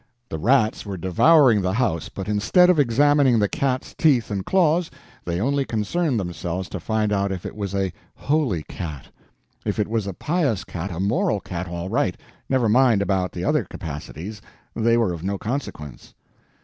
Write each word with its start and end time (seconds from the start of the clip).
The 0.29 0.39
rats 0.39 0.83
were 0.83 0.97
devouring 0.97 1.61
the 1.61 1.73
house, 1.73 2.09
but 2.09 2.27
instead 2.27 2.71
of 2.71 2.79
examining 2.79 3.37
the 3.37 3.47
cat's 3.47 3.93
teeth 3.93 4.31
and 4.31 4.43
claws, 4.43 4.89
they 5.25 5.39
only 5.39 5.63
concerned 5.63 6.19
themselves 6.19 6.69
to 6.69 6.79
find 6.79 7.13
out 7.13 7.31
if 7.31 7.45
it 7.45 7.55
was 7.55 7.75
a 7.75 7.93
holy 8.15 8.63
cat. 8.63 9.09
If 9.63 9.77
it 9.77 9.87
was 9.87 10.07
a 10.07 10.13
pious 10.15 10.63
cat, 10.63 10.89
a 10.91 10.99
moral 10.99 11.39
cat, 11.39 11.67
all 11.67 11.87
right, 11.87 12.17
never 12.49 12.67
mind 12.67 13.03
about 13.03 13.31
the 13.31 13.43
other 13.43 13.63
capacities, 13.63 14.41
they 14.75 14.97
were 14.97 15.13
of 15.13 15.21
no 15.23 15.37
consequence. 15.37 16.15